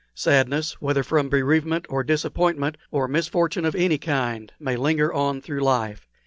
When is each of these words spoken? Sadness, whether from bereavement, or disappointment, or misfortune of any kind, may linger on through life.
Sadness, 0.15 0.81
whether 0.81 1.03
from 1.03 1.29
bereavement, 1.29 1.85
or 1.87 2.03
disappointment, 2.03 2.75
or 2.89 3.07
misfortune 3.07 3.65
of 3.65 3.75
any 3.75 3.99
kind, 3.99 4.51
may 4.59 4.75
linger 4.75 5.13
on 5.13 5.41
through 5.41 5.61
life. 5.63 6.07